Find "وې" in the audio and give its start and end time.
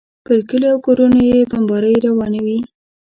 2.45-2.57